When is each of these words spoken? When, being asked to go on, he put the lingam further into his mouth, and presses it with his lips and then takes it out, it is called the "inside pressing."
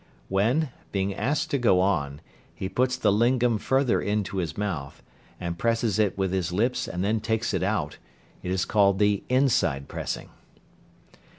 When, 0.29 0.71
being 0.91 1.13
asked 1.13 1.51
to 1.51 1.59
go 1.59 1.79
on, 1.79 2.21
he 2.55 2.67
put 2.67 2.89
the 2.89 3.11
lingam 3.11 3.59
further 3.59 4.01
into 4.01 4.37
his 4.37 4.57
mouth, 4.57 5.03
and 5.39 5.59
presses 5.59 5.99
it 5.99 6.17
with 6.17 6.31
his 6.33 6.51
lips 6.51 6.87
and 6.87 7.03
then 7.03 7.19
takes 7.19 7.53
it 7.53 7.61
out, 7.61 7.99
it 8.41 8.49
is 8.49 8.65
called 8.65 8.97
the 8.97 9.23
"inside 9.29 9.87
pressing." 9.87 10.29